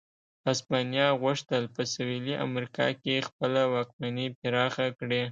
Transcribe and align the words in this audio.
هسپانیا 0.47 1.07
غوښتل 1.21 1.63
په 1.75 1.81
سوېلي 1.93 2.35
امریکا 2.47 2.87
کې 3.01 3.25
خپله 3.27 3.61
واکمني 3.73 4.27
پراخه 4.39 4.87
کړي. 4.99 5.21